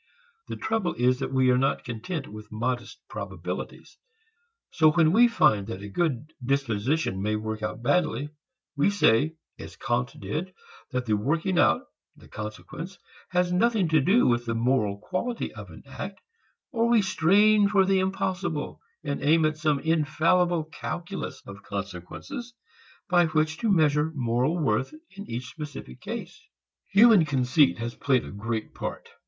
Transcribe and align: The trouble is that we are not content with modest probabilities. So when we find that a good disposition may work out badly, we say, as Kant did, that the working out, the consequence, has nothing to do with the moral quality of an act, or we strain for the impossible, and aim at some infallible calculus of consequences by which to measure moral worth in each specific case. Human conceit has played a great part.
The 0.47 0.55
trouble 0.55 0.95
is 0.95 1.19
that 1.19 1.31
we 1.31 1.51
are 1.51 1.59
not 1.59 1.83
content 1.83 2.27
with 2.27 2.51
modest 2.51 2.99
probabilities. 3.07 3.99
So 4.71 4.91
when 4.93 5.11
we 5.11 5.27
find 5.27 5.67
that 5.67 5.83
a 5.83 5.89
good 5.89 6.33
disposition 6.43 7.21
may 7.21 7.35
work 7.35 7.61
out 7.61 7.83
badly, 7.83 8.29
we 8.75 8.89
say, 8.89 9.35
as 9.59 9.75
Kant 9.75 10.19
did, 10.19 10.55
that 10.89 11.05
the 11.05 11.15
working 11.15 11.59
out, 11.59 11.81
the 12.15 12.27
consequence, 12.27 12.97
has 13.29 13.53
nothing 13.53 13.87
to 13.89 14.01
do 14.01 14.25
with 14.25 14.47
the 14.47 14.55
moral 14.55 14.97
quality 14.97 15.53
of 15.53 15.69
an 15.69 15.83
act, 15.85 16.19
or 16.71 16.89
we 16.89 17.03
strain 17.03 17.69
for 17.69 17.85
the 17.85 17.99
impossible, 17.99 18.81
and 19.03 19.21
aim 19.21 19.45
at 19.45 19.57
some 19.57 19.77
infallible 19.81 20.63
calculus 20.63 21.43
of 21.45 21.61
consequences 21.61 22.55
by 23.07 23.27
which 23.27 23.59
to 23.59 23.69
measure 23.71 24.11
moral 24.15 24.57
worth 24.57 24.95
in 25.15 25.29
each 25.29 25.45
specific 25.51 26.01
case. 26.01 26.41
Human 26.89 27.23
conceit 27.23 27.77
has 27.77 27.93
played 27.93 28.25
a 28.25 28.31
great 28.31 28.73
part. 28.73 29.07